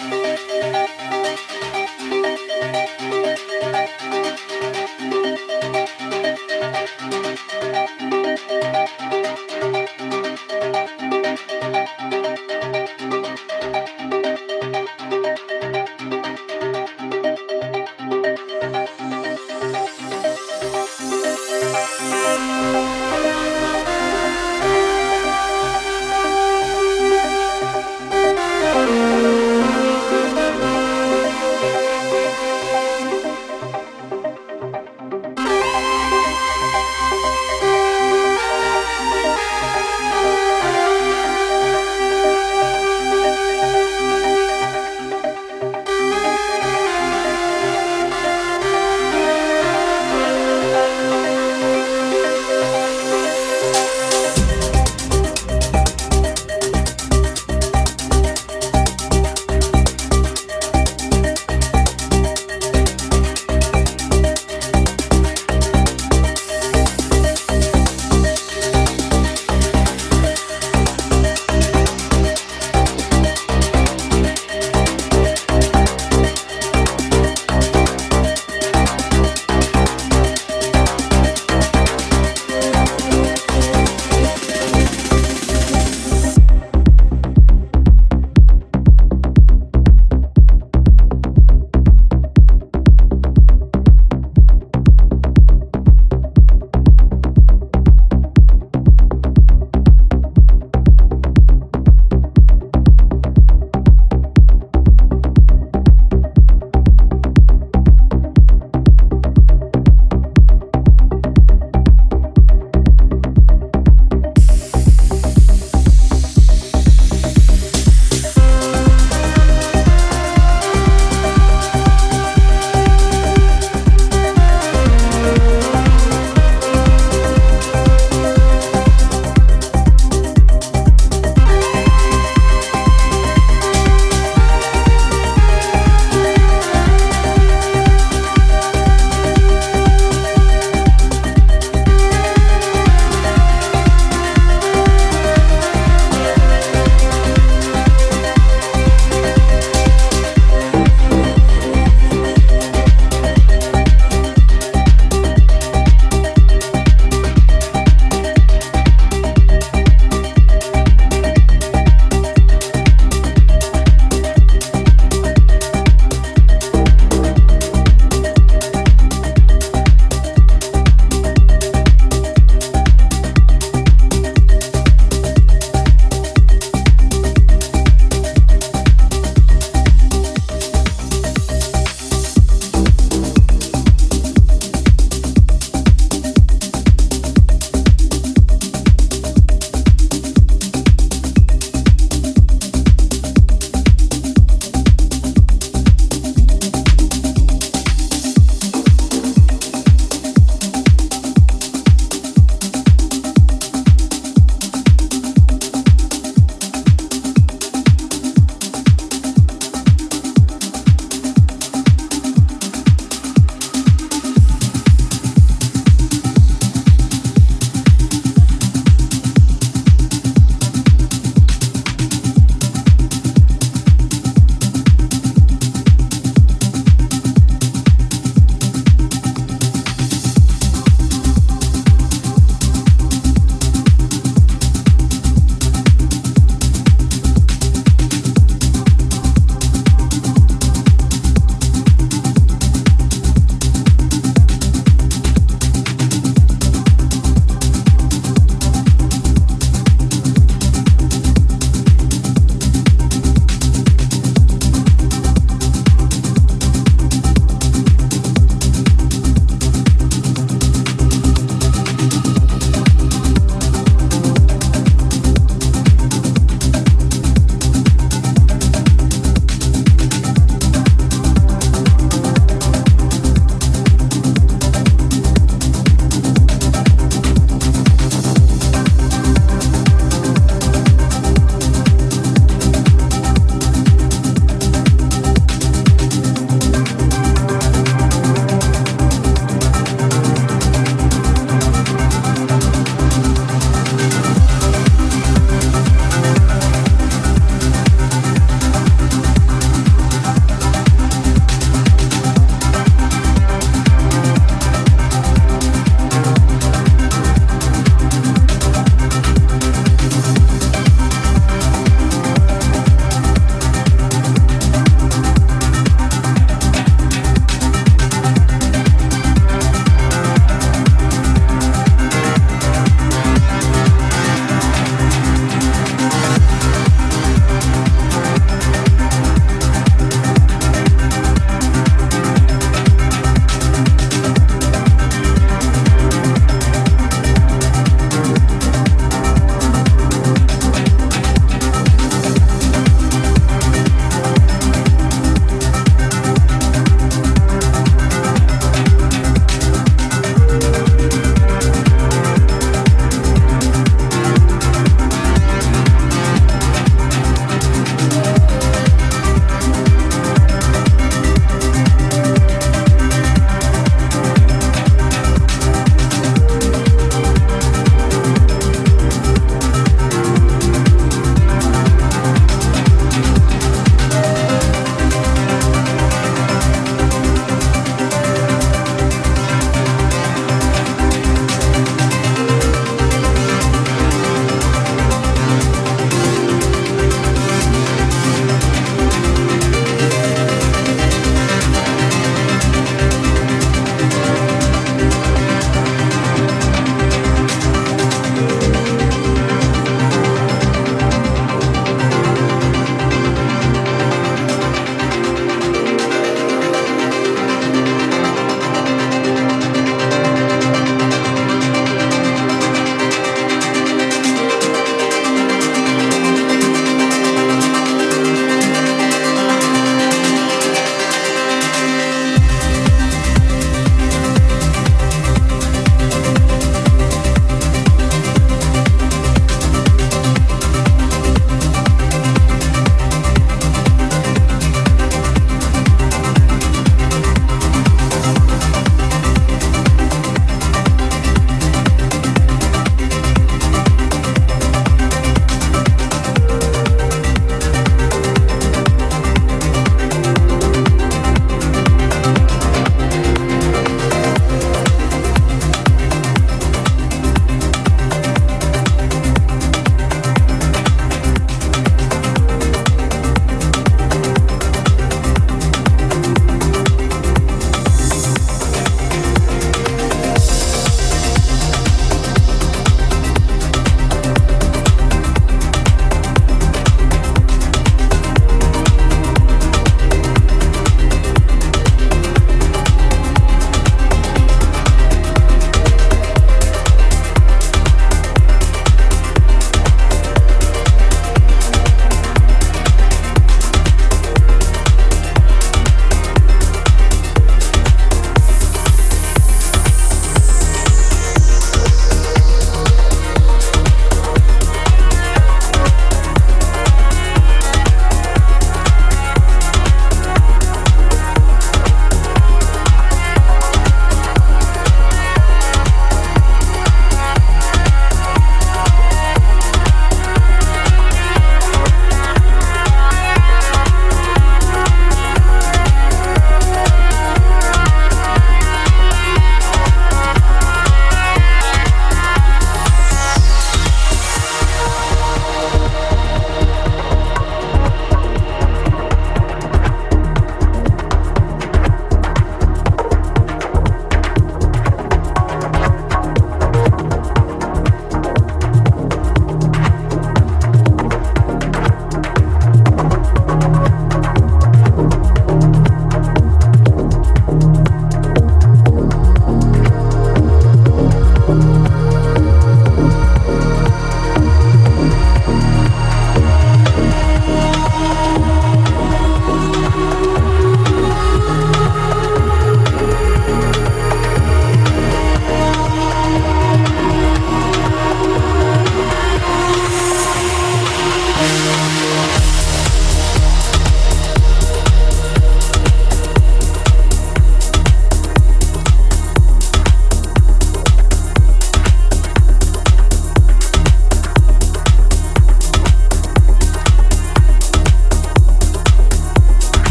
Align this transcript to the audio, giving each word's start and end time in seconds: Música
Música 0.00 0.81